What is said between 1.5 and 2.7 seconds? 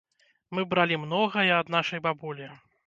ад нашай бабулі.